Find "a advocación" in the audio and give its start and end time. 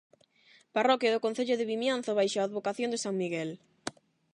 2.39-2.89